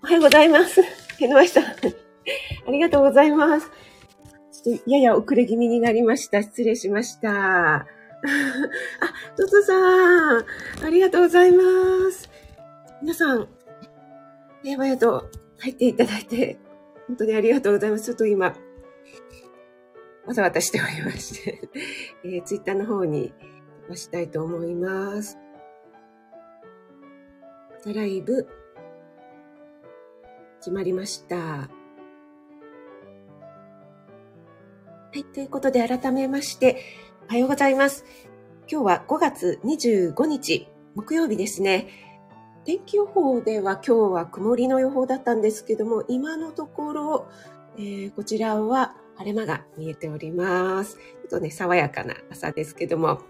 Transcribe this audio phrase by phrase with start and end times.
[0.00, 0.80] おはようございます。
[0.80, 1.64] へのましさん。
[1.64, 1.68] あ
[2.70, 3.70] りがとうございます。
[4.62, 6.40] ちょっとやや遅れ気味になりました。
[6.40, 7.30] 失礼しました。
[7.78, 7.86] あ、
[9.36, 10.44] トトさん。
[10.84, 11.62] ありがとうございま
[12.12, 12.30] す。
[13.02, 13.48] 皆さん、
[14.62, 15.28] やばやと
[15.58, 16.58] 入っていただいて、
[17.08, 18.04] 本当にありがとうございます。
[18.04, 18.54] ちょっと今、
[20.26, 21.68] わざわざしておりまして
[22.22, 23.32] えー、ツイッターの方に
[23.82, 25.38] 飛ばしたいと思います。
[27.86, 28.46] ライブ、
[30.68, 31.36] 決まりました。
[31.36, 31.68] は
[35.14, 36.82] い、ということで改めまして、
[37.30, 38.04] おはようございます。
[38.70, 41.88] 今日は5月25日、木曜日ですね。
[42.66, 47.28] 天気予報では今日は曇りの予報だったんですけども、今のところ、
[47.78, 50.96] えー、こちらは晴れ間が見えております。
[50.96, 53.22] ちょっとね、爽やかな朝ですけども、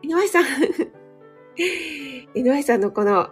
[0.00, 0.44] 井上さん
[2.34, 3.28] 井上さんのこの、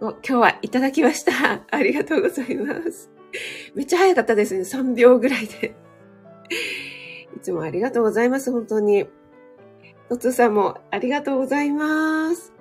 [0.00, 1.64] を今日はいただきました。
[1.70, 3.10] ありがとうございます。
[3.74, 4.60] めっちゃ早かったですね。
[4.60, 5.74] 3秒ぐらいで。
[7.36, 8.50] いつもありがとうございます。
[8.52, 9.06] 本当に。
[10.08, 12.52] トツさんもありがとうございます。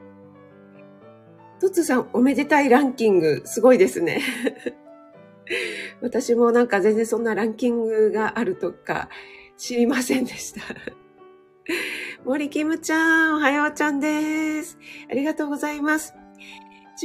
[1.60, 4.22] トツさんおめでたいランキングすごいですね。
[6.02, 9.10] 私もなんか全然そんなランキングがあるとか
[9.58, 10.62] 知りませんでした。
[12.24, 14.78] 森キムちゃん、おはようちゃんです。
[15.10, 16.14] ありがとうございます。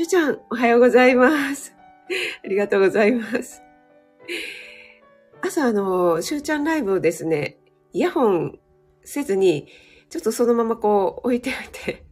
[0.01, 1.75] しゅうちゃん、おはようございます。
[2.43, 3.61] ありがとうございます。
[5.43, 7.59] 朝、あの、しゅうちゃんライブをですね、
[7.93, 8.59] イヤホン
[9.05, 9.69] せずに、
[10.09, 12.03] ちょっとそのままこう置いておいて、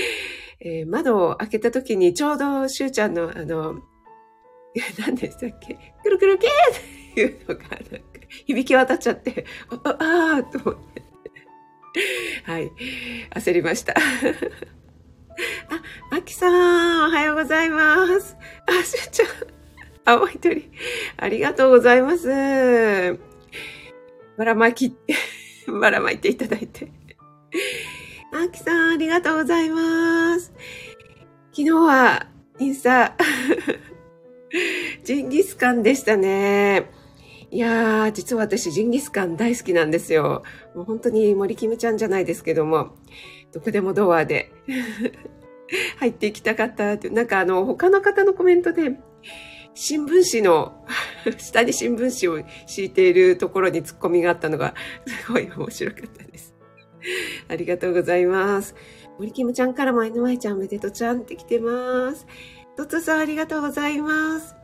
[0.60, 3.82] えー、窓を開けた時にちょうどしゅうちゃんのあの、
[4.98, 5.74] 何でしたっけ？
[6.02, 6.50] くるくるけー
[7.10, 7.80] っていうのがなんか
[8.46, 11.02] 響き渡っちゃって、ああーと思って。
[12.44, 12.72] はい。
[13.34, 13.94] 焦りました。
[15.68, 18.36] あ、あきさん、おはようございます。
[18.66, 20.70] あ、しゅうちゃん、青い鳥、
[21.16, 23.18] ありがとうございます。
[24.38, 24.96] ばらまき、
[25.80, 26.90] ばらまいていただいて。
[28.32, 30.52] あきさん、ありがとうございます。
[31.52, 32.26] 昨日は、
[32.58, 33.14] インスタ、
[35.04, 36.90] ジンギスカンでしたね。
[37.50, 40.42] いやー、実は私、ジンギスカン大好きなんですよ。
[40.74, 42.96] もう本当に森キムちゃんじゃないですけども、
[43.52, 44.52] どこでもドアで
[45.98, 47.10] 入っていきたかったって。
[47.10, 48.98] なんかあの、他の方のコメントで、
[49.74, 50.84] 新聞紙の、
[51.38, 54.74] 下に新聞紙を敷いているところにツッコミがあったのが、
[55.06, 56.54] すごい面白かったです。
[57.48, 58.74] ありがとうございます。
[59.18, 62.26] 森キムちゃんからも NY ちゃんおめでとうちゃんって来てます。
[62.76, 64.54] トツさんありがとうございます。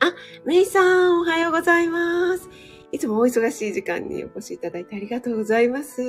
[0.00, 0.14] あ、
[0.44, 2.48] メイさんおはようございます。
[2.92, 6.02] いつもお忙しい時間にお越しいただいてありがとうございます。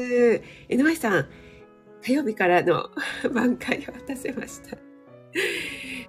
[0.70, 1.28] NY さん、
[2.02, 2.90] 火曜日からの
[3.32, 4.78] 挽回を渡せました。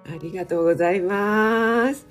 [0.05, 2.07] ありがとうございます。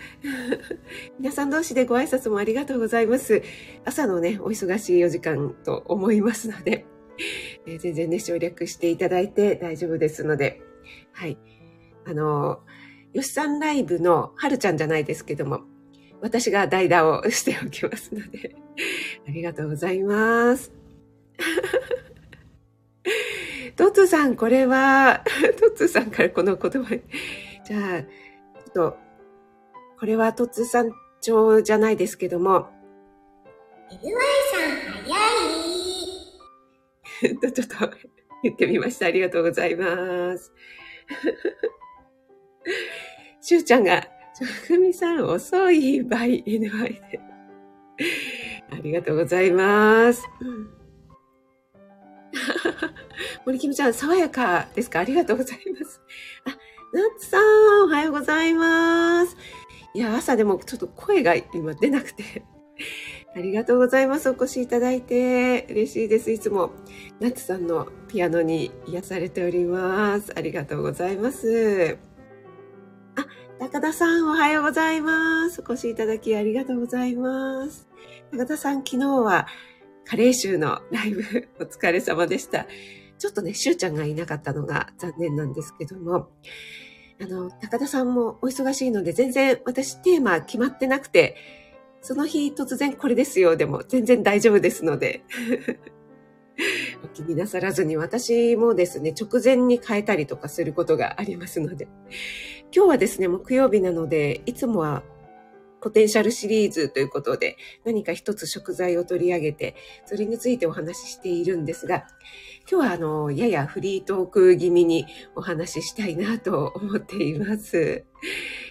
[1.18, 3.42] 皆さん同士でご挨拶もありがとうございます。
[3.84, 6.86] 朝のね、お忙しいお時間と思いますので、
[7.66, 10.62] えー、全然ね、省略していただいて大丈夫ですので、
[11.12, 11.36] はい。
[12.04, 12.60] あの、
[13.12, 15.60] よしさんライブのはるちゃんじゃないですけども、
[16.22, 18.54] 私が代打をしておきますので、
[19.28, 20.70] ありがとうございます。
[23.74, 25.24] トッツーさん、これは、
[25.58, 26.94] トッツーさんからこの言葉
[27.64, 28.10] じゃあ、ちょ
[28.68, 28.96] っと、
[29.98, 32.68] これはトッツーさん帳じゃないですけども。
[33.90, 34.08] LY さ
[34.58, 34.60] ん、
[35.04, 35.16] 早
[37.30, 37.38] い。
[37.38, 37.96] と、ちょっと
[38.44, 39.06] 言ってみました。
[39.06, 40.52] ありがとうございます。
[43.40, 44.06] しゅうちゃんが、
[44.42, 47.20] ふみさん遅い by NY で。
[48.70, 50.22] ありがとうございます。
[53.44, 55.00] 森キムちゃん、爽やかですか？
[55.00, 56.00] ありがとうございます。
[56.44, 56.50] あ、
[56.92, 59.36] ナッツさん、おはようございます。
[59.94, 62.44] いや、朝でもちょっと声が今出なくて。
[63.34, 64.28] ありがとうございます。
[64.30, 65.66] お越しいただいて。
[65.70, 66.30] 嬉しいです。
[66.30, 66.70] いつも、
[67.20, 70.32] ナッツさんのピアノに癒されております。
[70.36, 71.98] ありがとうございます。
[73.62, 75.62] 高田さん、おはようございます。
[75.64, 77.86] お越しいただきありがとうございます。
[78.32, 79.46] 高田さん、昨日は
[80.04, 82.66] カレー臭のライブお疲れ様でした。
[83.18, 86.30] ちょっとね、しゅうちゃんがいなかったのが残念なんですけども、
[87.20, 91.36] あの、高田さんもお忙しいので、全然私テーマ決まってなくて、
[92.00, 95.22] その日突然これですよ、でも全然大丈夫ですので。
[97.04, 101.86] お気になさらずに、私もですね、直前に変えたりとかすることがありますので。
[102.74, 105.02] 今日はですね、木曜日なので、いつもは
[105.82, 109.76] ポテンシャルシリーズということで、何か一つ食材を取り上げて、
[110.06, 112.06] それについてお話ししているんですが、
[112.70, 115.04] 今日はあの、ややフリートーク気味に
[115.36, 118.04] お話ししたいなと思っています。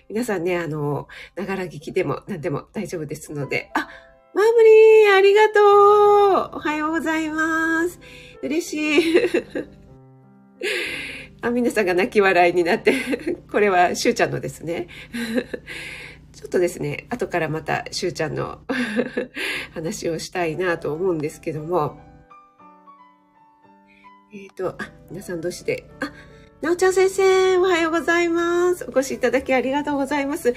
[0.09, 3.87] 皆さんね、あの、ながら聞きでも何でも大丈夫ですので、あ、
[4.33, 5.63] マーブリーありがとう
[6.55, 7.99] おはようございます。
[8.41, 9.81] 嬉しい。
[11.41, 12.93] あ、皆さんが泣き笑いになって、
[13.51, 14.87] これはしゅうちゃんのですね。
[16.33, 18.59] ちょっとですね、後からまたしゅうちゃんの
[19.73, 21.99] 話をしたいなと思うんですけども、
[24.33, 26.13] えっ、ー、と、あ、皆さん同士で、あ、
[26.61, 28.85] なおちゃん先生、おはようございます。
[28.87, 30.53] お越しいただきありがとうございます。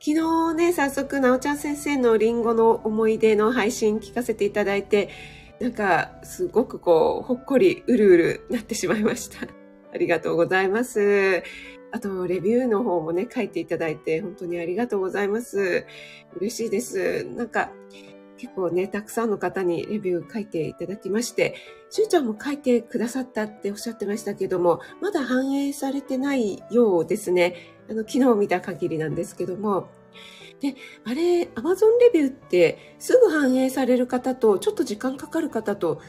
[0.00, 5.10] 昨日ね、早速、なおちゃん先生のリンゴの思い出の配信聞かせていただいて、
[5.60, 9.61] なんか、すごくこう、ほっこり、うるうるなってしまいました。
[9.92, 11.42] ありがとうございます。
[11.90, 15.84] あと、レビューの方もね、書いていただいて、本当にありがとうございます。
[16.36, 17.24] 嬉しいです。
[17.24, 17.70] なんか、
[18.38, 21.54] 結構ね、たくさんの方にレビュー書いていただきまして、
[21.90, 27.54] しゅうちゃんも書いてくださったっておっしゃってましたけども、まだ反映されてないようですね。
[27.90, 29.88] あの、昨日見た限りなんですけども。
[30.60, 30.74] で、
[31.04, 36.00] あれ、Amazon レビューってすぐ反映される方と、ちょっと時間かかる方と、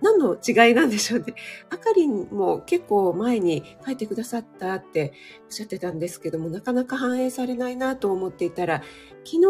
[0.00, 1.34] 何の違いなんでしょうね。
[1.70, 5.12] あかりんも結構前に書いてくださったって
[5.46, 8.82] おっしゃってたんですけども、なかなか反映されないなと思っていたら、
[9.24, 9.40] 昨日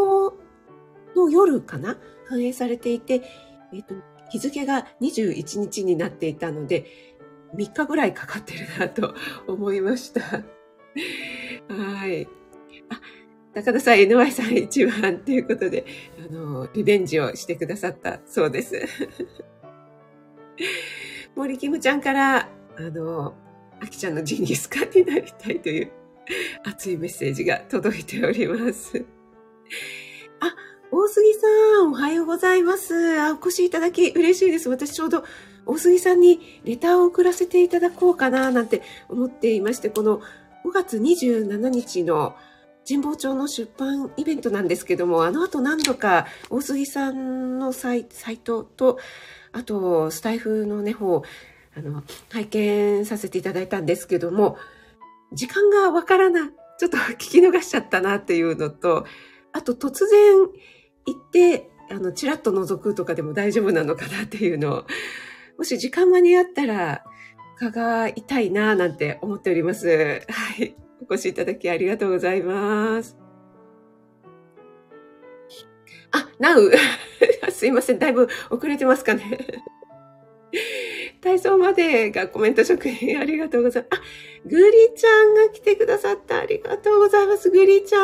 [1.16, 1.98] の夜かな
[2.28, 3.22] 反映されていて、
[3.72, 3.94] えっ、ー、と、
[4.30, 6.86] 日付が21日になっていたので、
[7.54, 9.14] 3日ぐらいかかってるなと
[9.46, 10.20] 思いました。
[10.20, 12.26] はい。
[12.90, 13.00] あ、
[13.54, 15.86] 高田さん、NY さん一番っていうことで、
[16.18, 18.80] あの、リベンジをしてくださったそうです。
[21.34, 23.34] 森キムちゃんから、あの、
[23.80, 25.92] あきちゃんのジンギスカンになりたいという
[26.64, 29.04] 熱いメッセージが届いております。
[30.40, 30.54] あ、
[30.90, 31.46] 大杉さ
[31.82, 33.20] ん、おはようございます。
[33.20, 34.68] あ、お越しいただき嬉しいです。
[34.68, 35.24] 私ちょうど
[35.66, 40.20] 大杉さんにレターを送らせていただこうかななんて思っていまして、この
[40.64, 42.34] 5月27日の
[42.88, 48.06] 神保町の出版イベントなんですけども、あの後何度か大杉さんのサイ
[48.42, 48.98] トと、
[49.52, 51.22] あと、スタイフのね、方、
[51.76, 54.56] あの、拝見させていただいたんですけども、
[55.32, 56.50] 時間がわからない。
[56.78, 59.04] ちょっと聞き逃しちゃったなっていうのと、
[59.52, 60.38] あと突然
[61.06, 64.84] 行って、あの、チラッと覗くとかでも大丈夫なのかなっていうのを、
[65.58, 67.04] もし時間間に合ったら、
[67.56, 70.22] 伺いたいななんて思っております。
[70.28, 70.87] はい。
[71.00, 73.16] お越しいただきありがとうございます。
[76.10, 76.72] あ、なう
[77.50, 77.98] すいません。
[77.98, 79.38] だいぶ遅れてますかね。
[81.20, 84.00] 体操までがコメント職員ありがとうございます。
[84.00, 87.50] あ、グリちゃんが来てくださったありがとうございます。
[87.50, 87.98] グリちゃ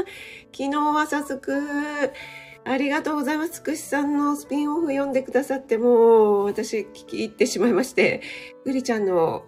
[0.00, 0.04] ん。
[0.52, 1.52] 昨日は早速、
[2.64, 3.50] ありがとうございます。
[3.52, 8.22] つくしさんのスピンオフ読んでくださって、もう私聞き入ってしまいまして、
[8.64, 9.44] グリちゃんの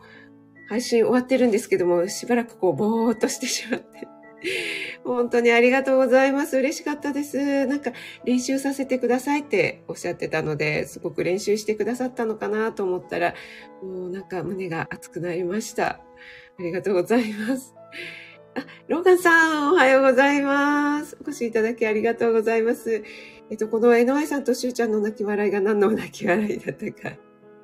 [0.72, 4.08] 配信終わってるんですけども、しばらくこう、ぼーっとしてしまって。
[5.04, 6.56] 本当にありがとうございます。
[6.56, 7.66] 嬉しかったです。
[7.66, 7.92] なんか
[8.24, 13.34] 練習させてくださいっておっしゃってたので、すごく練習してくださったのかなと思ったら、
[13.82, 15.88] もうなんか胸が熱くなりました。
[15.88, 16.00] あ
[16.58, 17.74] りがとうございます。
[18.54, 21.18] あ、ローガンさん、おはようございます。
[21.20, 23.04] お越しいただきありがとうございます。
[23.50, 27.10] えっと、この NY さんとしゅうちゃんの泣き笑いが何の泣き笑いだったか、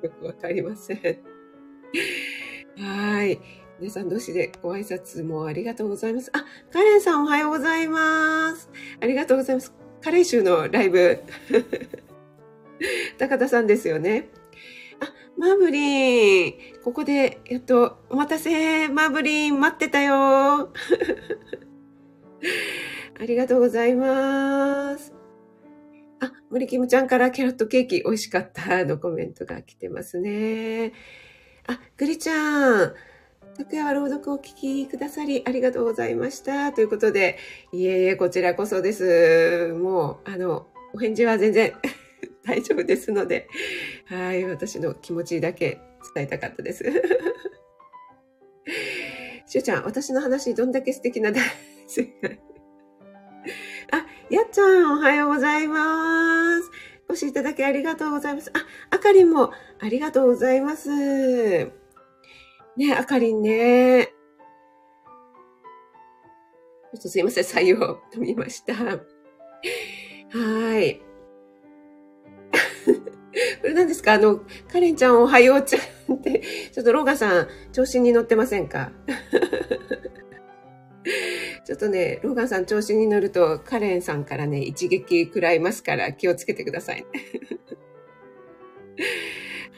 [0.03, 0.99] よくわかりません。
[2.79, 3.39] はい。
[3.77, 6.31] 皆さん同士でご挨拶もありがとうございます。
[6.33, 8.69] あ、カレンさんおはようございます。
[9.01, 9.73] ありがとうございます。
[10.01, 11.21] カレン州のライブ。
[13.19, 14.29] 高田さんですよね。
[15.01, 16.53] あ、マブリン。
[16.81, 18.87] ここで、やっと、お待たせ。
[18.87, 20.15] マブリン、待ってたよ。
[23.19, 25.13] ありがとうございます。
[26.21, 30.93] あ、森キムちゃんからキャロットケーキ美味しかったのコメントが来てますね。
[31.69, 32.95] あ、グリちゃん。
[33.55, 36.73] 昨夜は朗読をお聞きくださりありがとうございました。
[36.73, 37.37] ということで、
[37.71, 39.71] いえいえ、こちらこそです。
[39.77, 41.75] もう、あの、お返事は全然
[42.43, 43.47] 大丈夫ですので、
[44.05, 45.79] はい、私の気持ちだけ
[46.15, 46.83] 伝えたかったです。
[49.45, 51.39] しゅうちゃん、私の話どんだけ素敵な だ、
[53.91, 56.71] あ、やっちゃん、おはようございます。
[57.09, 58.51] お越しいただきありがとうございます。
[58.53, 58.59] あ、
[58.95, 60.89] あかりんもありがとうございます。
[62.77, 64.13] ねあかりんね。
[66.93, 68.75] ちょっとすいません、採用飲みました。
[68.75, 68.99] は
[70.79, 70.99] い。
[73.61, 74.13] これ何ですか？
[74.13, 75.79] あの、カレンちゃんおはようちゃ
[76.11, 78.91] んって、ちょっとローガさん、調子に乗ってませんか？
[81.69, 87.05] ちょっとね、ローガンさん調子に乗ると、カレンさんからね、一撃食らいますから気をつけてください。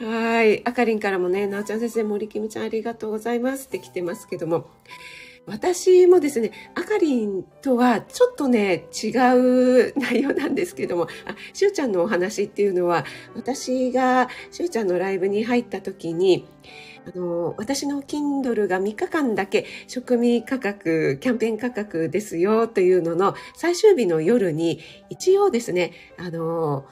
[0.00, 0.66] はい。
[0.66, 4.70] あかりんからもね、なおちゃん先生、森きむちゃんありがとうございますって来てますけども、
[5.44, 9.08] 私もですね、あかりんとはちょっとね、違
[9.88, 16.46] う内容なんですけども、あ、しゅうちゃんのお話っていうのは、私がしゅうちゃんのライブに入った時に、
[17.12, 24.78] あの、私の Kindle が3日間だけ食味価格、キャンペーン価格ですよというのの最終日の夜に
[25.10, 26.86] 一応ですね、あの、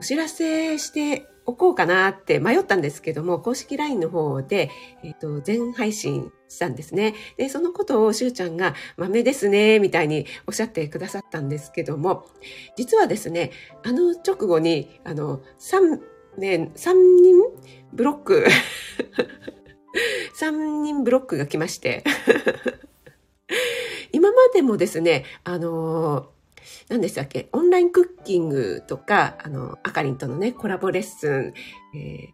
[0.00, 4.70] お知らせしておこうかなって迷ったんですけども、公式 LINE の方で、
[5.04, 7.14] えっ、ー、と、全配信したんですね。
[7.36, 12.26] で、そのことをしゅうちゃんが豆ですね、みたいにおっしゃってくださったんですけども、
[12.76, 13.50] 実はですね、
[13.84, 16.00] あの直後に、あの、3
[16.38, 17.36] 名、3人
[17.92, 18.46] ブロック
[20.40, 22.02] 3人ブロックが来まして
[24.12, 26.30] 今までもですね、あの
[26.88, 31.54] 何でしたっけオンラインクッキングとか、あの、あかりんとのね、コラボレッスン、
[31.94, 32.28] えー、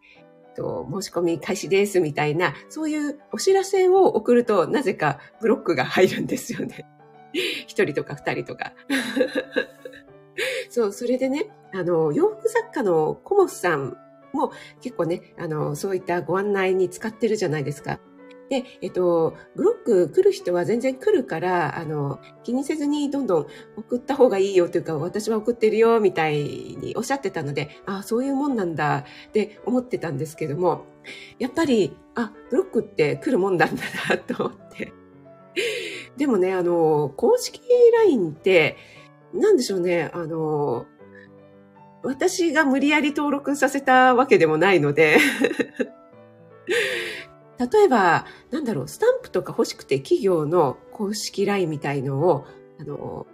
[0.58, 6.84] と、申し込み開始ですみたいな、そういうお知らせを送ると、なぜかブロックが入るんですよね。
[7.32, 8.72] 一人とか二人とか。
[10.68, 13.96] そう、それでね、あの、洋服作家のコモスさん
[14.32, 18.00] も結構ね、あの、そういったご案内に使ってるじゃないですか。
[18.48, 30.86] で、えっと、ブロック来る人は全然来るから、あの、気にせずにどんどん送った方がいいよというか、私は送ってるよ、みたいにおっしゃってたので、ああ、そういうもんなんだって思ってたんですけども、
[31.38, 34.92] やっぱり、あ、ブロックって来るもんなんだなと思って。
[36.16, 37.60] でもね、あの、公式
[38.06, 38.76] LINE って、
[39.34, 40.86] なんでしょうね、あの、
[42.02, 45.18] 私が無理やり登録させたわけでもないので
[47.58, 52.46] 例えば、なんだろう、スタンプとか欲しくて企業の公式 LINE みたいのを、
[52.80, 53.26] あの、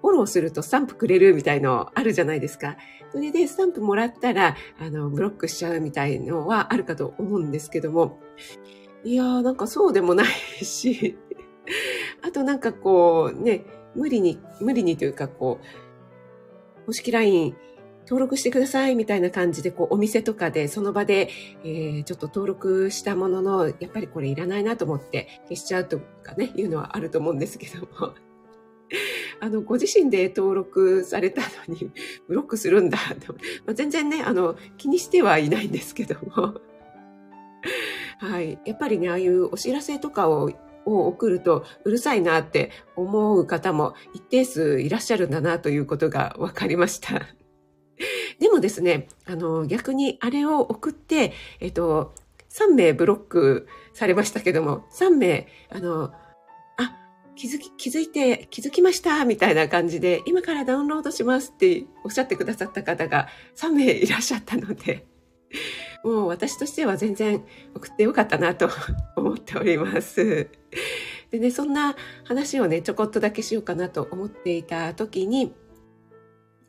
[0.00, 2.76] フォローするとスタンプくれるみたいのあるじゃないですか。
[3.12, 8.18] それでスタンプもらったら、あの、ブロックしちゃうみたいのはあるかと思うんですけども、
[9.04, 11.18] いやーなんかそうでもないし、
[12.22, 15.58] あとなんかこう、ね、無理に、無理にというかこ
[16.82, 17.56] う、公式 LINE
[18.02, 21.30] 登録してくださいみたいな感じで、こう、お店とかで、その場で、
[21.64, 28.14] えー、ちょっと登録したものの、やっぱりこれいらないなと思って消しちゃうとかね、いうのはあると思うんですけども。
[29.40, 31.90] あの、ご自身で登録されたのに、
[32.28, 33.32] ブロックするんだと。
[33.64, 36.60] まあ、全然ね、あの、気にしてはいないんですけども。
[38.18, 38.58] はい。
[38.64, 40.50] やっぱりね、ああいうお知らせとかを
[40.84, 47.28] を送るとうるさいなって思う方も一定数いらっしゃるんだなということが分かりました。
[48.38, 52.14] でもですね、あの、逆にあれを送って、えっと、
[52.50, 56.12] 3名ブロックされましたけども、3名、あの、
[56.76, 56.96] あ、
[57.34, 65.06] 気づき、気づいて、気づきました、みたいな感じで、今からダウンロードしますっておっしゃってくださった方が3名いらっしゃったので、
[66.04, 68.68] もう私としては全然送ってよかったなと
[69.16, 70.48] 思っております。
[71.30, 75.54] でね、そんな話をね、ちょこっとだけしようかなと思っていた時に、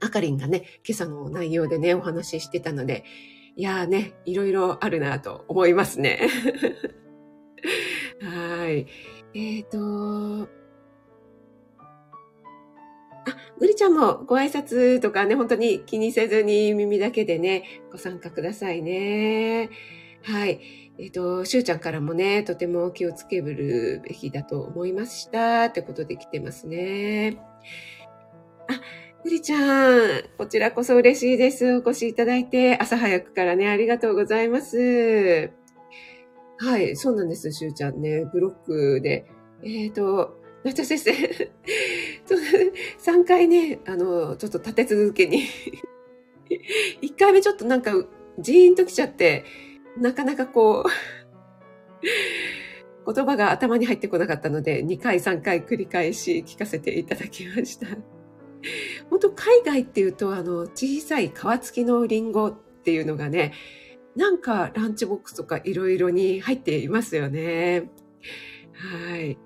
[0.03, 3.05] あかりんがね、今朝の内容でね、お話ししてたので、
[3.55, 6.27] いやーね、いろいろあるなと思いますね。
[8.22, 8.88] はい。
[9.33, 10.50] えっ、ー、と、
[13.25, 19.69] あ、ぐりちゃんもご挨拶とかね、本当に気にせずに耳だけでね、ご参加くださいね。
[20.24, 20.60] はい。
[20.98, 27.38] えっ、ー、と、しゅうちゃんからもね、とても気をつけるべきだと思いましたってことで来てますね。
[28.67, 28.81] あ、
[29.25, 31.77] ゆりちゃん、こちらこそ嬉しいです。
[31.77, 35.50] お越しいただいて、朝早くからね、ありがとうございます。
[36.58, 39.25] はい、そうなんです、しゅうちゃんね、ブロックで。
[39.63, 41.12] えっ、ー、と、なっちゃ先生、
[43.00, 45.44] 3回ね、あの、ちょっと立て続けに
[47.01, 47.94] 1回目ちょっとなんか、
[48.39, 49.46] ジーンときちゃって、
[49.98, 50.89] なかなかこう
[53.13, 57.88] 言葉が頭に入ってこなかったので、2回、3回繰り返し聞かせていただきました。
[59.10, 62.53] 本当海外っていうと、あの、小さい皮付きのリンゴっ
[62.84, 63.53] ていうのがね、
[64.15, 67.89] なんかランチボックスとかいろいろに入っていますよね。
[68.74, 69.38] はい。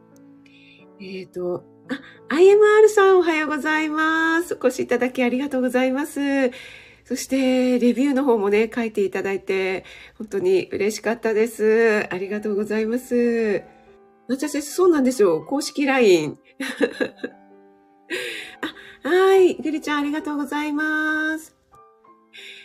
[0.99, 4.55] えっ、ー、と、あ、IMR さんおはようございます。
[4.61, 6.51] お越しいただきありがとうございます。
[7.05, 9.85] そして、レビューの方もね、書いていただいて、
[10.17, 12.05] 本当に嬉しかったです。
[12.09, 13.63] ありがとうございます。
[14.27, 15.41] なちゃ先生、そうなんですよ。
[15.41, 16.37] 公式 LINE。
[19.03, 19.55] あはい。
[19.55, 21.55] ぐりちゃんありがとうございます。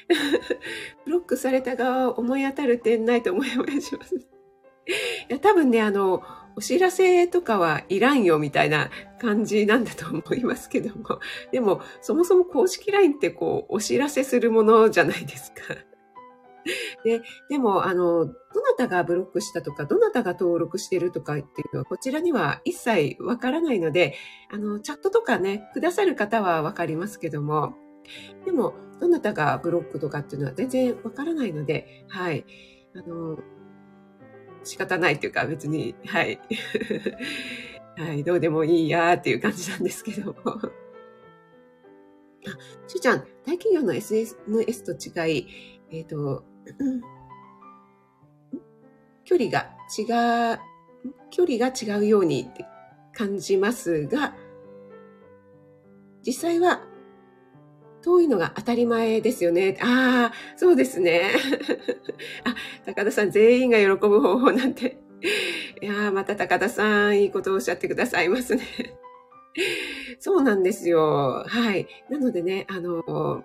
[1.04, 4.16] ブロックされた側は思い当たる点ないと思いもやします。
[4.16, 4.20] い
[5.28, 6.22] や、多分ね、あの、
[6.54, 11.20] お知らせとかはいらんよみたいな感じなんだと思いますけども。
[11.50, 15.74] でも、そもそも公式 LINE ってこう、お知らせするものじゃないですか。
[17.04, 24.14] で、でも、あの、どなたがブロックしたとか、どなたが登録してるとかっていうのは、こちらには一切わからないので、
[24.50, 27.74] あの、チャットとかね、くださる方はわかりますけども、
[28.44, 32.44] でも、どなたがブロックとかっていうのは全然わからないので、はい。
[32.94, 33.38] あの、
[34.64, 36.40] 仕方ないというか別に、はい。
[37.98, 40.34] はい、どうでもいいやーっていう感じなんですけども。
[40.46, 40.60] あ、
[42.86, 45.46] しゅうちゃん、大企業の SNS と違い、
[45.90, 46.44] えっ、ー、と、
[49.24, 50.58] 距離が違う、
[51.30, 52.66] 距離が違うようにって
[53.14, 54.34] 感じますが、
[56.24, 56.82] 実際は
[58.02, 59.78] 遠いのが当たり前ですよね。
[59.80, 61.32] ああ、そうですね。
[62.44, 62.54] あ、
[62.84, 64.98] 高田さん全員が喜ぶ方法なんて。
[65.80, 68.62] いやまた高田さん、いいことをおっしゃってくださいますね。
[70.18, 71.44] そうなんですよ。
[71.46, 71.86] はい。
[72.10, 73.44] なのでね、あの、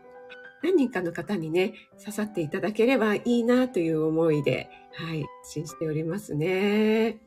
[0.64, 7.20] 何人かの方にね、刺さっていただければいいなという思いで、はい、信じておりますね。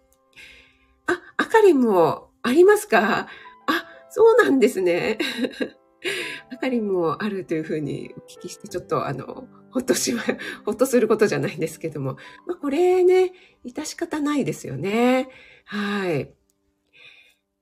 [1.06, 3.28] あ、あかりもありますか？
[3.66, 5.18] あ、そうなんですね。
[6.52, 10.22] あかりもあるというふうにお聞きして、ちょっとあの、ほっとしま、
[10.64, 12.16] ほっとすることじゃないんですけども。
[12.46, 13.32] まあ、これね、
[13.64, 15.28] 致し方ないですよね。
[15.66, 16.32] はい。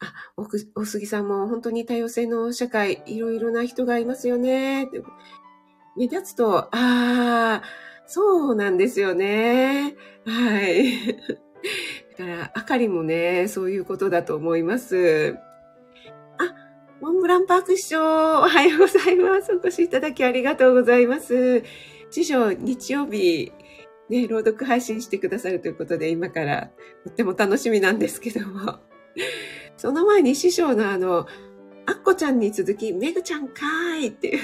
[0.01, 0.15] あ、
[0.75, 4.89] 大杉さんも本当に多様性の社会、いろいろな人がいますよね。
[5.97, 7.63] 目立つと、ああ、
[8.07, 9.95] そうなんですよね。
[10.25, 11.17] はい。
[12.19, 15.37] だから、あかりもね、そういうことだと思います。
[16.39, 16.55] あ、
[17.01, 19.53] モンブランパーク師匠、おはようございます。
[19.53, 21.63] お越しいただきありがとうございます。
[22.11, 23.53] 師匠、日曜日、
[24.09, 26.71] ね、朗読配信してくださるということで、今から
[27.05, 28.79] とっても楽しみなんですけども。
[29.77, 31.27] その前に師匠のあの、
[31.87, 34.39] あっこちゃんに続き、めぐちゃんかーいっていう、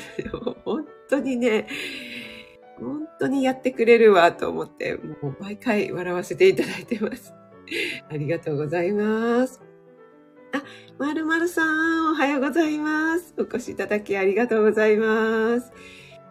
[0.64, 1.66] 本当にね、
[2.78, 7.34] 本当にやってくれるわと思って、もう毎回笑わせていただいてます。
[8.10, 9.62] ありがとうございます。
[10.52, 10.62] あ、
[10.98, 13.34] まるまるさん、おはようございます。
[13.38, 15.72] お越しいただきありがとうございます。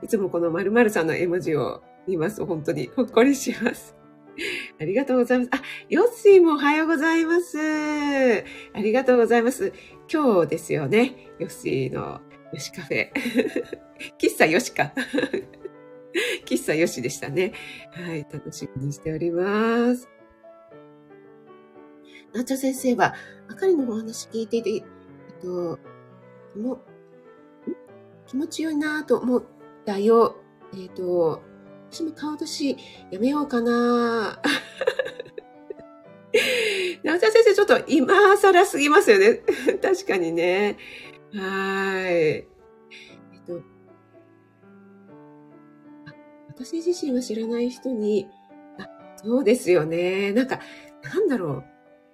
[0.01, 3.95] いつもこのまるまるさんの絵文字を見ますと本当にほっこりします。
[4.79, 5.49] ありがとうございます。
[5.53, 7.57] あ、ヨッシーもおはようございます。
[8.73, 9.73] ありがとうございます。
[10.11, 11.33] 今日ですよね。
[11.39, 12.21] ヨッシーの
[12.53, 13.11] よしカフェ。
[14.19, 14.93] 喫茶よしか。
[16.45, 17.51] 喫茶よしでしたね。
[17.91, 20.07] はい、楽しみにしております。
[22.31, 23.15] なっちゃ先生は、
[23.47, 24.83] あかりのお話聞いていて、えっ
[25.41, 25.79] と、
[26.55, 26.79] も
[28.27, 29.43] 気持ちよいなと思っ
[29.83, 30.37] たよ。
[30.75, 31.41] えっと、
[31.91, 32.77] 私も顔出し
[33.09, 34.39] やめようかな
[37.03, 39.41] なおちゃん先生、ちょっと今更すぎますよね。
[39.81, 40.77] 確かにね。
[41.35, 42.13] はい。
[42.13, 42.47] え
[43.37, 43.61] っと、
[46.49, 48.27] 私自身は知らない人に、
[48.79, 50.31] あ、そうですよね。
[50.31, 50.59] なんか、
[51.03, 51.63] なんだろう。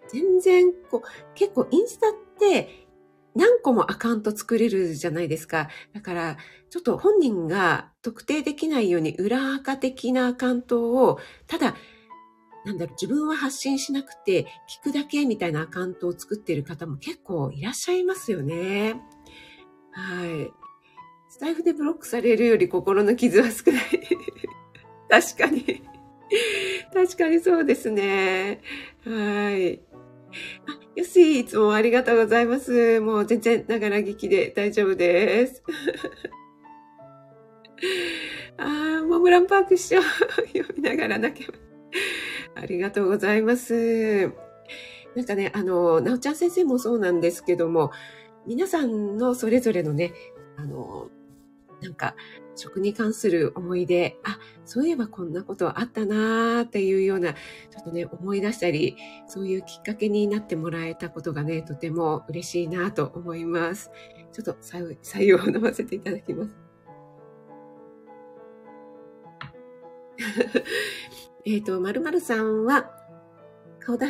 [0.08, 2.88] 全然、こう、結構インスタって
[3.36, 5.70] 何個もアカウント作れるじゃないですか。
[5.94, 6.38] だから、
[6.70, 11.76] ちょっと本人が特定できないように裏垢的なアカウントを、ただ、
[12.66, 14.48] なんだろう、自分は発信しなくて、
[14.84, 19.02] 聞くだけみたいなアカウントを作っている方も結構いらっしゃいますよね。
[19.92, 20.52] はい。
[21.30, 23.84] スタイフでブロックされるより心の傷は少ない。
[25.10, 25.84] 確かに。
[26.94, 28.62] 確かにそうですね。
[29.06, 29.80] はい。
[30.68, 33.00] あ、よし、いつもありがとうございます。
[33.00, 35.64] もう全然ながら聞きで大丈夫です。
[38.58, 40.02] あー、モムランパーク師匠
[40.54, 41.62] 読みながら泣けます。
[42.56, 44.32] ありがとうございます。
[45.16, 47.92] なんかね、あの、なおちゃん先生もそうなんですけども、
[48.46, 50.14] 皆さんのそれぞれのね、
[50.58, 51.10] あの、
[51.82, 52.16] なんか、
[52.56, 63.92] 食に関する思い出、あ、そういえばこんなことあったなーっていうような、ちょっとね、思い出したり、そういうきっかけになってもらえたことがね、とても嬉しいなと思います。
[64.34, 66.56] ちょっと採用を飲ませていただきます。
[71.46, 72.92] えっと、まるさんは、
[73.80, 74.08] 顔だ、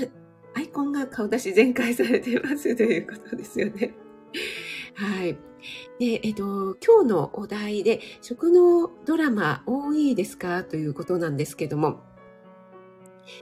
[0.55, 3.93] アイコンが顔出し全開されてますということですよね。
[4.95, 5.37] はい。
[5.99, 10.63] で、えっと、今日のお題で、食のドラマ多いですか？
[10.63, 12.01] ということなんですけども、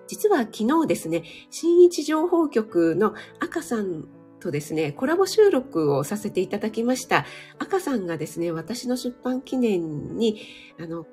[0.08, 4.06] 実は昨日ですね、新一情報局の赤さん
[4.40, 7.26] とですね、コラボ収録をさせていただきました。
[7.58, 10.42] 赤さんがですね、私の出版記念に、
[10.80, 11.06] あの、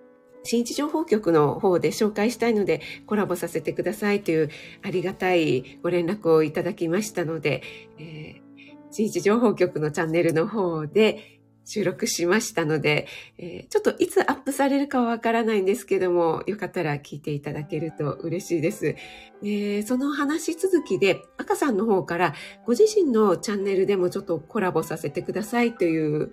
[0.44, 4.50] 新一情報局の方で紹介したいのでコラボさせてくださいという
[4.82, 7.62] ありがたいご連絡をいただきましたので、
[7.98, 11.34] えー、新一情報局のチャンネルの方で
[11.66, 13.06] 収録しましたので、
[13.38, 18.96] えー、ちょっといつアップされるかはわからないんですけども、よかったら聞いていただけると嬉しいです。
[19.42, 22.34] えー、その話続きで、赤さんの方から
[22.66, 26.32] ご自身のチャンネルでもちょっとコラボさせてくださいという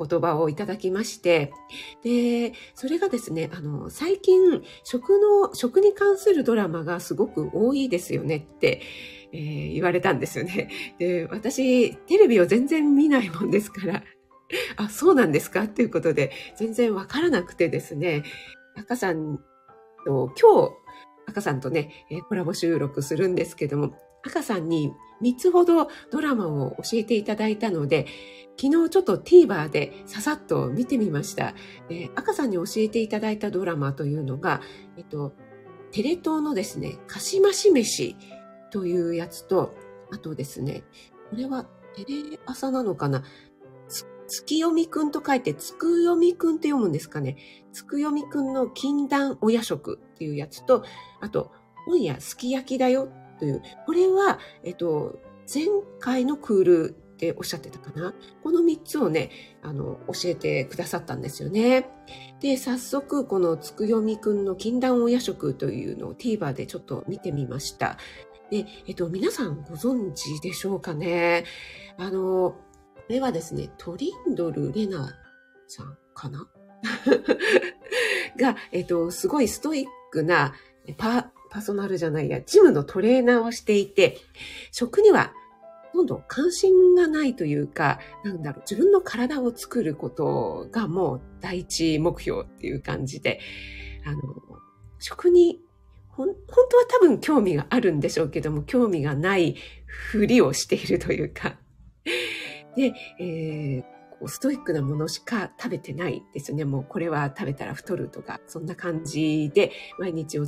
[0.00, 1.52] 言葉をいただきまして、
[2.02, 8.80] で、それがですね、あの、最近、食の、食に関するドラマがすごく多いですよねって、
[9.32, 10.70] えー、言われたんですよね。
[10.98, 14.02] で、私、テレビを全然見ないもんですから、
[14.76, 15.64] あ、そうなんですか？
[15.64, 18.24] っていうことで、全然わからなくてですね、
[18.76, 19.38] 赤さん
[20.04, 20.72] と、今日、
[21.26, 28.06] 赤さんとね、コラボ収録するんですけども、赤さんに3つほどドラマを教えていただいたので、
[28.60, 31.54] 昨日ちょっと TVer でささっと見てみました。
[32.14, 34.60] 赤さんに教えていただいたドラマというのが、
[34.96, 35.32] えっと、
[35.92, 38.16] テレ東のですね、かしまし飯
[38.70, 39.74] というやつと、
[40.12, 40.84] あとですね、
[41.30, 43.24] これはテレ朝なのかな？
[44.32, 47.36] 月読みくんと書いて、つくよみくんって読むんですかね？
[47.72, 50.84] つくよみくんの禁断お夜食っていうやつと、
[51.20, 51.50] あと、
[51.86, 53.08] 今夜すき焼きだよ
[53.40, 55.18] という、これは、えっと、
[55.52, 55.64] 前
[55.98, 58.14] 回のクールっておっしゃってたかな？
[58.44, 59.30] この3つをね、
[59.62, 61.88] あの、教えてくださったんですよね。
[62.40, 67.98] で、早速、このつくよみくんの禁断お夜食というのを TVer でちょっと見てみました。
[68.50, 71.44] で、えっと、皆さんご存知でしょうかね？
[71.96, 72.56] あの、こ
[73.08, 75.16] れはですね、トリンドル・レナ
[75.66, 76.46] さんかな？
[78.38, 80.54] が、えっと、すごいストイックな
[80.96, 84.18] パパーソナルじゃないや、ジムのトレーナーをしていて、
[84.72, 85.32] 食には
[85.92, 93.40] ほとんどん関心がないというか、なんだろう、自分の体を作ることがもう第一目標っていう感じで、
[94.06, 94.20] あの、
[94.98, 95.60] 食に
[96.20, 96.36] ほん、本
[96.70, 101.56] 当は多分興味があるんでしょうけども、興味がないふりをしているというか、
[102.76, 106.64] で、えー、ストイックなものしか食べてないですね。
[106.64, 110.46] もうこれは食べたら太るとか、そんな感じで毎日を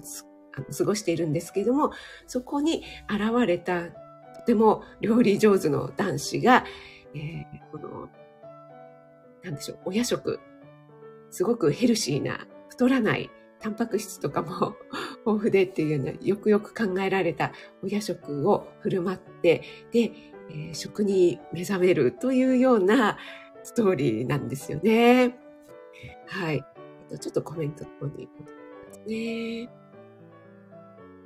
[0.76, 1.92] 過ごしているんですけれども、
[2.26, 3.90] そこに現れた
[4.42, 6.64] とても料理上手の男子が、
[7.14, 8.08] えー、この、
[9.42, 10.40] なんでしょう、お夜食、
[11.30, 14.74] すごくヘルシーな、太らない、タンパク質とかも
[15.24, 19.62] 豊富でっていうような、よくよく考えられたお夜食を振る舞って、
[19.92, 20.12] で、
[20.50, 23.18] えー、食に目覚めるというような
[23.62, 25.38] ストーリーなんですよね。
[26.26, 26.64] はい。
[27.20, 29.81] ちょっとコメントの方にますね。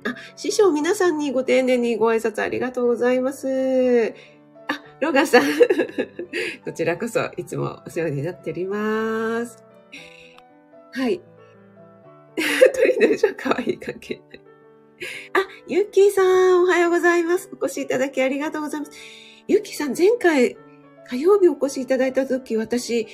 [0.05, 4.13] あ、師匠皆さんにご丁寧にご挨拶ありがとうございます。
[4.67, 5.43] あ、ロガさん。
[6.63, 9.63] こちらこそいつもお世話になっております。
[10.93, 11.21] はい。
[12.75, 14.41] 鳥の衣装かわいい関係ない。
[15.33, 17.49] あ、ゆっきーさん、おはようございます。
[17.59, 18.91] お越しいただきありがとうございます。
[19.47, 20.57] ゆっきーさん、前回、
[21.05, 23.07] 火曜日お越しいただいたとき、私、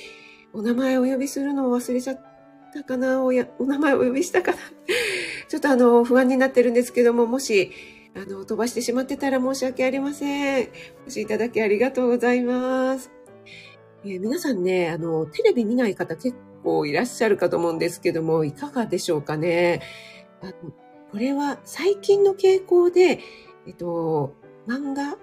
[0.52, 2.33] お名前をお呼びするのを忘れちゃった
[2.82, 4.58] かなおや、お名前をお呼びしたかな
[5.48, 7.70] ちょっとあの、不安になってるんですけども、もし、
[8.16, 10.68] あの、飛ばしてしまってたら申し訳ありません。
[11.04, 13.10] お越しいただきありがとうございます。
[14.04, 19.80] えー、皆さんね、あの、テレビ見ない方結構いらっしゃるかと思うんですけども、いかがでしょうかね。
[20.42, 20.52] あの
[21.14, 23.20] これは最近の傾向で、
[23.68, 24.34] えっと、
[24.66, 25.16] 漫画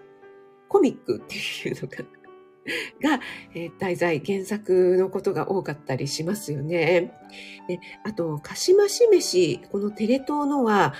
[0.70, 2.04] コミックっていうのか
[3.02, 3.20] が、
[3.54, 7.14] えー、題材、原作のことが多かったりしますよね。
[7.68, 10.94] であと、かしまし飯、このテレ東のは、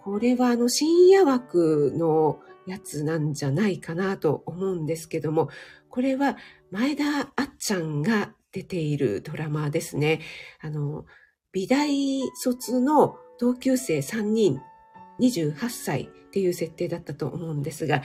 [0.00, 5.48] これはあの深夜枠のやつなんじゃないかなと思うんですけども、
[5.88, 6.36] これは
[6.70, 7.04] 前田
[7.36, 10.20] あっちゃんが出ているドラマですね。
[10.60, 11.04] あの、
[11.52, 14.60] 美大卒の同級生3人、
[15.22, 18.02] 28歳っていう設定だったと思うんですが、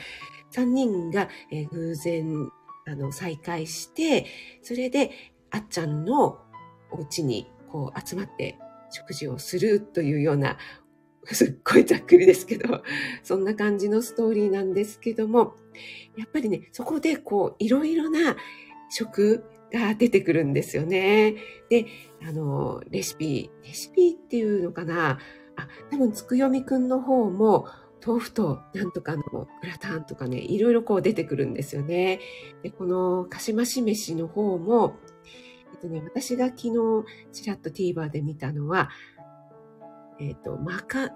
[0.54, 2.50] 3人が、えー、偶然
[2.88, 4.26] あの再会して、
[4.62, 5.12] それで
[5.52, 6.40] あっちゃんの
[6.92, 8.58] お家にこう集まって
[8.92, 10.58] 食事をするというような、
[11.26, 12.84] すっごいざっくりですけど、
[13.24, 15.56] そんな感じのストーリーなんですけども、
[16.18, 18.38] やっぱりね、そこでこういろいろな
[18.90, 21.36] 食が出てくるんですよね。
[21.70, 21.86] で、
[22.26, 25.20] あの、レシピ、レシピっていうのかな？
[25.58, 27.68] あ、多分つくよみくんの方も、
[28.06, 32.20] 豆腐となんとかのグラタンとかね、いろいろこう出てくるんですよね。
[32.64, 34.96] で、このかしまし飯の方も、
[35.74, 36.74] えっとね、私が昨日
[37.32, 38.90] ちらっと TVer で見たのは、
[40.20, 41.10] えっと、まか、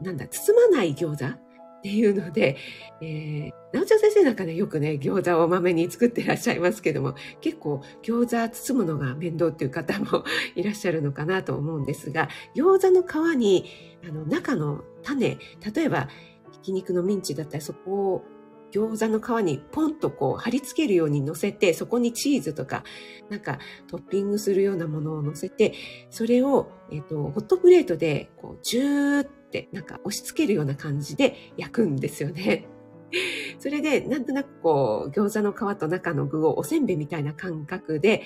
[0.00, 1.45] なんだ、包まない餃子
[1.78, 2.56] っていうので、
[3.00, 10.24] えー、直ちゃん先生なんかね、よくね、餃子を豆に作ってらっしゃいますけども、結構餃子包むのが面倒っていう方も
[10.56, 13.66] いらっしゃるのかなと思うんですが、餃子の皮に、
[14.08, 15.38] あの、中の種、
[15.74, 16.08] 例えば、
[16.52, 18.24] ひき肉のミンチだったらそこを
[18.72, 22.84] 餃子の皮にポンとこう貼り付けるように乗せて、そこにチーズとか、
[23.30, 23.58] なんか
[23.88, 25.74] トッピングするようなものを乗せて、
[26.10, 32.66] それを、えっ、ー、と、ホットプレートで、こう、ジューってなんか押し付けるような感じで焼くんですよね。
[33.58, 38.22] それで、なんとなくこう、餃子の皮と中の具をおせんべいみたいな感覚で、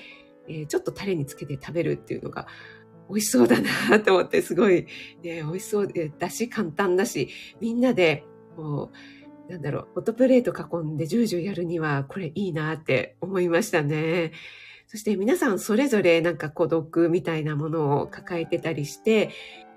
[0.49, 2.47] えー、ちょっとタレにつけて食べるっていうのが、
[3.09, 3.57] 美味しそうだ
[3.90, 4.87] なと思って、すごい、
[5.23, 5.88] ね、美味しそう
[6.19, 7.29] だし、簡単だし、
[7.61, 8.25] みんなで、
[8.57, 8.90] こ
[9.49, 14.33] う、なんだろう、フォトプレート囲んでジュージューやるには、これいいなって思いましたね。
[14.87, 19.31] そして皆さんそれぞれなんか孤独みたいなものを抱えてたりして、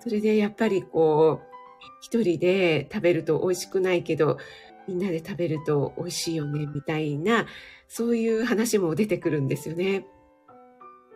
[0.04, 1.54] それでやっぱりこう、
[2.02, 4.38] 一人で食べると美味しくないけど、
[4.86, 7.46] みんなで食べると美味しいよね、みたいな、
[7.88, 10.06] そういう話も出てくるんですよね。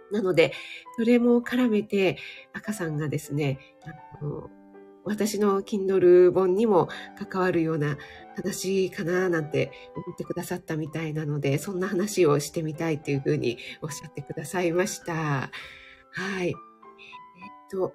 [0.10, 0.54] なので、
[0.98, 2.18] それも絡めて、
[2.54, 3.60] 赤さんがですね、
[4.22, 4.50] あの
[5.04, 6.90] 私の Kindle 本にも
[7.30, 7.98] 関わるような
[8.36, 15.14] 話かななんて思ってくださったみたいなので、そんな話をしてみたいっていうふうにおっしゃってくださいました。
[16.12, 16.50] はい。
[16.50, 16.54] えっ
[17.72, 17.94] と、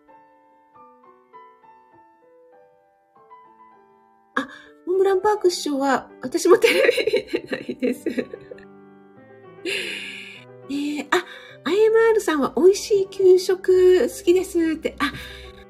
[5.03, 6.89] モンブランパーク師匠は、私もテレビ
[7.35, 8.05] 見てないです。
[10.71, 11.25] えー、あ、
[11.65, 15.13] IMR さんは美味しい給食好きですって、あ、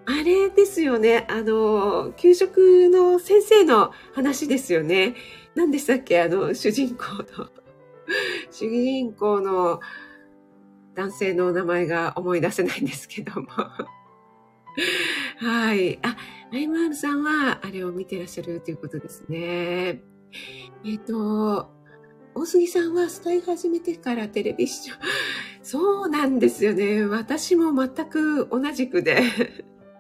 [0.04, 1.26] あれですよね。
[1.30, 5.14] あの、給食の先生の話ですよね。
[5.54, 6.20] 何でしたっけ？
[6.20, 7.04] あの、主人公
[7.38, 7.48] の、
[8.52, 9.80] 主人公の
[10.94, 13.48] 男性の名前が思い出せないんですけども。
[15.38, 15.98] はい。
[16.02, 16.16] あ、
[16.52, 19.38] アイマールさんはあれを見てらっしゃるということですね。
[19.38, 21.70] えっ、ー、と、
[22.34, 24.94] 大杉さんはスタイ始めてからテレビ視聴。
[25.62, 27.04] そうなんですよね。
[27.04, 29.22] 私も全く同じくで。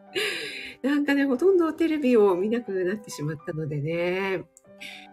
[0.82, 4.44] なんかね、ほとんどテレビを見なくなってしまったのでね。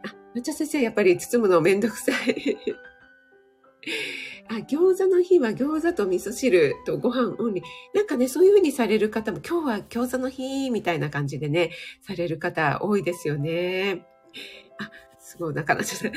[0.03, 2.57] あ、抹茶先生、やっぱり包むのめんどくさい。
[4.49, 7.63] あ、餃子の日は餃子と味噌汁とご飯オンリー。
[7.93, 14.07] なんかね、そういう風にされる方も、今日は餃子の日みたいな感じでね、される方多いですよね。
[14.79, 16.11] あ、すごい、なかなか包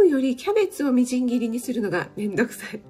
[0.00, 2.80] むよりキャベツをみじん切りにするのがめんどくさい。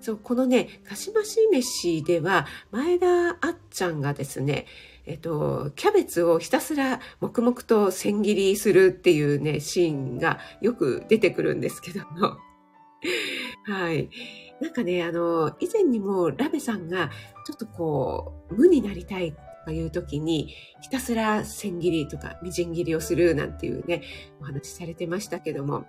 [0.00, 4.66] そう、このね、かしまし飯では、前田あっちゃんがですね、
[5.04, 12.36] えっと、キャベツをひたすら黙々と千切りするっていうね、シーンがよく出てくるんですけども。
[13.64, 14.10] はい。
[14.60, 17.10] なんかね、あの、以前にもラベさんが、
[17.46, 24.02] ちょっとこう、無になりたいとかいう時に、ひたすら千切りとか、みじん切りをするなんていうね、
[24.40, 25.84] お話しされてましたけども、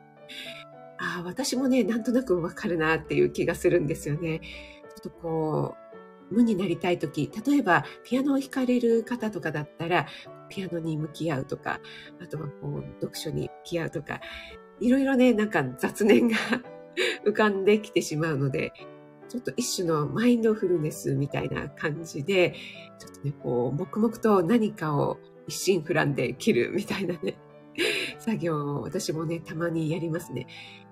[1.00, 4.40] ああ、私もね、なんとなくわかるなっていう気がするんですよね。
[4.40, 4.48] ちょ
[4.98, 5.76] っとこ
[6.32, 10.08] う、無になりたいとき、例えばピアノを弾かれる方とかだったら、
[10.50, 11.80] ピアノに向き合うとか、
[12.22, 14.22] あとはこう、読書に向き合うとか、
[14.80, 16.38] いろいろね、なんか雑念が
[17.26, 18.74] 浮かんできてしまうので、
[19.30, 22.54] ちょっと一種のマインドフルネスみたいな感じで、
[23.00, 27.36] ちょっとね、こう、黙々と何かを一心不乱で切るみたいなね、
[28.20, 30.48] 作業を私もね、たまにやりますね。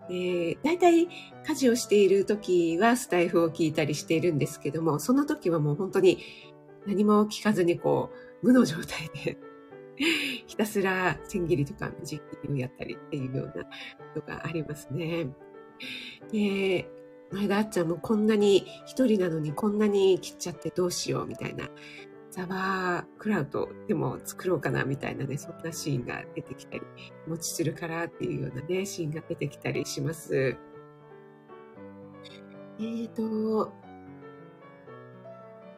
[0.10, 6.18] えー、大体家事をしている時はスタイフを聞いたりしているんですけども、その時はもう本当に
[6.88, 8.10] 何も聞かずにこ
[8.42, 9.38] う、無の状態で
[10.48, 13.62] ひたすら千切りとかじっ切りをやったりっていうようなこ
[14.16, 15.28] とがありますね。
[16.32, 16.90] で、
[17.32, 21.70] 前田あっちゃんもこんなに一人なのにこんなに切っちゃってどうしようみたいな
[22.32, 26.82] ザワークラウドでも作ろうかなみたいなね、そんなシーンが出てきたり、
[27.28, 30.56] 持ちするからっていうようなね、シーンが出てきたりします。
[32.80, 33.74] えーと、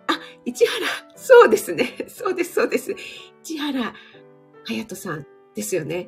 [0.07, 1.89] あ、市原、そうですね。
[2.07, 2.95] そうです、そうです。
[3.43, 3.91] 市原
[4.63, 6.07] 隼人さんですよね。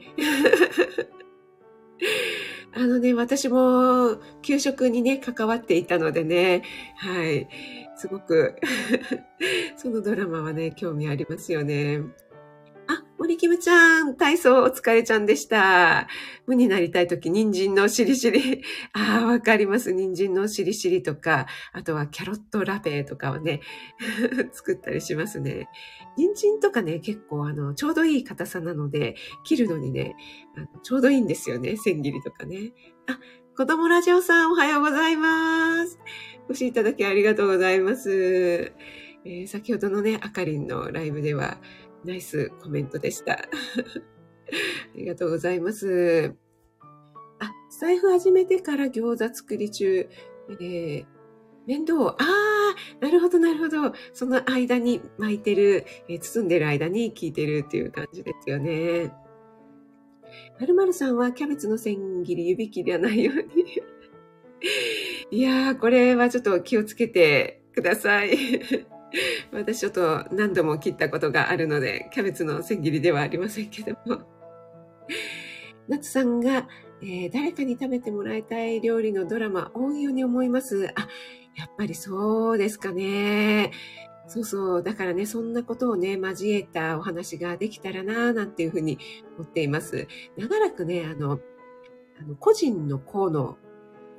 [2.77, 6.61] あのね、私も給食にね、関わっていたのでね、
[6.97, 7.47] はい。
[7.95, 8.55] すごく
[9.77, 12.01] そのドラマはね、興味ありますよね。
[13.17, 16.07] 森キムちゃん、体操お疲れちゃんでした。
[16.47, 18.61] 無になりたいとき、人参のしりしり。
[18.91, 19.93] ああ、わかります。
[19.93, 23.61] 人参のしりしりとか、あとはキャロットラペとかをね、
[24.51, 25.69] 作ったりしますね。
[26.17, 30.15] 人参とかね、結構あの、ちょうどいい硬さなので、切るのにね、
[30.57, 31.77] あのちょうどいいんですよね。
[31.77, 32.73] 千切りとかね。
[33.07, 33.17] あ、
[33.55, 35.97] 子供ラジオさんおはようございます。
[36.49, 38.73] お越しいただきありがとうございます。
[39.27, 41.57] えー、先ほどのね、あかりんのライブでは、
[42.05, 43.33] ナイスコメントでした。
[43.33, 43.37] あ
[44.95, 46.33] りがとうございます。
[47.39, 50.09] あ、財布始めてから餃子作り中。
[50.49, 51.05] えー
[51.67, 52.09] 面倒。
[52.09, 53.91] ああ、なるほど、なるほど。
[54.13, 59.11] その間に巻いてる、えー包んでる間に効いてるっていう感じですよね。
[60.59, 63.81] まるまるさんはキャベツの千切り指切りはないように。
[65.31, 68.37] いやー、これはちょっと気をつけてください。
[69.51, 74.21] 私ちょっと何度も切ったことがあるので、キャベツの千切りではありませんけども。
[75.87, 76.67] 夏さんが、
[77.01, 80.87] えー誰かに食べてもらいたい料理のドラマ多いように思います。
[80.95, 81.07] あ、
[81.55, 83.71] やっぱりそうですかね。
[84.27, 84.83] そうそう。
[84.83, 88.97] だからね、そんなことをね、交えたお話ができたらな、なんていうふうに
[89.37, 90.07] 思っています。
[90.37, 91.39] 長らくね、あの、
[92.19, 93.57] あの個人の項の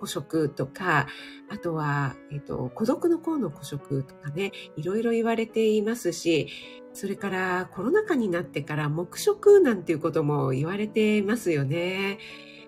[0.07, 1.09] 孤食とか、
[1.51, 6.49] あとは、えっ、と、孤独の項の孤食とかね、いろいろ言われていますし、
[6.93, 12.19] それからコロナ禍になってから黙食なんていうことも言われてますよね。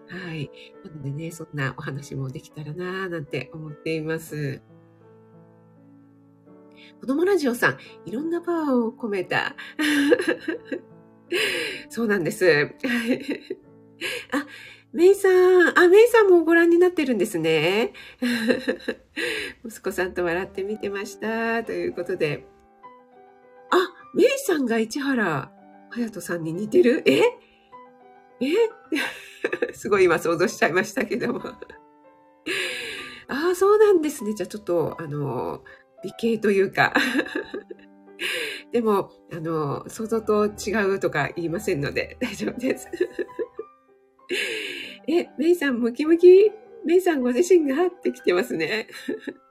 [0.09, 0.51] はい。
[0.85, 4.61] なのでね、そんなお話もできたらなぁなんて思っています。
[7.01, 9.55] 子供ラジオさん、いろんなパワーを込めた。
[11.89, 12.75] そうなんです。
[14.33, 14.45] あ、
[14.93, 17.93] メイさん、あ、メイさんもご覧になってるんですね。
[19.65, 21.63] 息子さんと笑って見てました。
[21.63, 22.47] ということで。
[23.71, 23.77] あ、
[24.15, 25.53] メイさんが市原
[25.91, 27.03] 隼人さんに似てる？
[27.05, 27.21] え？
[28.41, 28.55] え？
[29.75, 31.43] すごい今想像しちゃいましたけども。
[33.29, 34.33] ああ、そうなんですね。
[34.33, 35.63] じゃあちょっと、あの、
[36.03, 36.95] 美形というか。
[38.73, 42.89] でも、あの、想像と違うとか言いませんので大丈夫です。
[45.07, 46.51] え、メイさんムキムキ
[46.85, 48.87] メイさんご自身がってきてますね。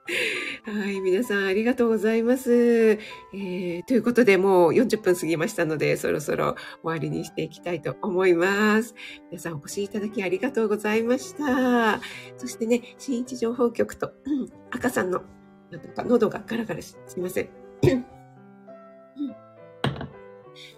[0.66, 2.52] はい、皆さんありがとうございます。
[2.52, 8.96] えーということでもう40分過ぎましたので、そろそろ終わりにしていきたいと思います。
[9.30, 12.02] 皆さんお越しいただきありがとうございました。
[12.38, 14.12] そしてね、新一情報局と、
[14.72, 15.22] 赤さんの、
[15.70, 18.17] なんとか喉がガラガラし、すいません。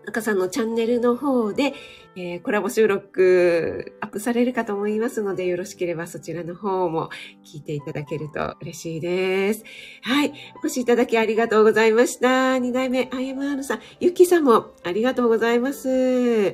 [0.03, 1.73] うん赤さんのチャンネルの方で、
[2.15, 7.09] えーコラボ収録アップされるかと思いますので、よろしければそちらの方も
[7.45, 9.63] 聞いていただけると嬉しいです。
[10.01, 10.33] はい。
[10.55, 12.57] お越しいただきありがとうございました。
[12.57, 15.89] 二代目 IMR さん、ゆきさんもありがとうございます。
[15.89, 16.53] え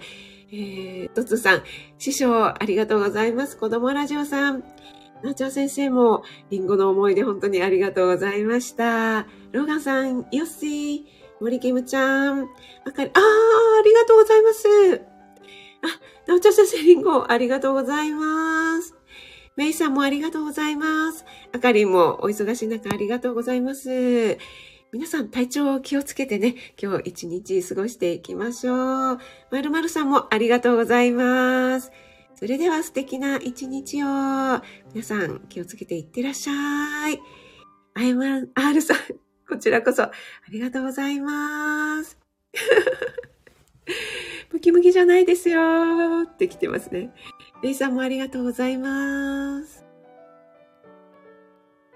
[0.51, 1.63] ー、とつさん、
[1.97, 3.57] 師匠ありがとうございます。
[3.57, 4.63] 子供ラジオさん、
[5.23, 9.27] なちょう先生も、リンゴの思い出本当にありがとうございました。
[9.51, 11.03] ローガンさん、ヨッシー、
[11.41, 12.47] 森キムちゃん、
[12.85, 14.67] あかり、あー、ありがとうございます。
[15.83, 18.95] あ、なおちゃん先生、リンゴ、ありがとうございます。
[19.55, 21.25] メイさんもありがとうございます。
[21.53, 24.37] あかりんもお忙しい中ありがとうございます。
[24.91, 29.19] 皆さん体調を気をつけてね、今日一日過ごしていきましょう。
[29.51, 31.91] まるまるさんもありがとうございます。
[32.35, 34.07] それでは素敵な一日を。
[34.93, 37.19] 皆さん気をつけていってらっしゃい。
[37.93, 38.97] あやま R さん、
[39.47, 40.11] こちらこそあ
[40.51, 42.17] りがとうございます。
[44.51, 45.61] ムキムキじゃないですよ
[46.23, 47.13] って来てますね。
[47.61, 49.74] レイさんもありがとうございます。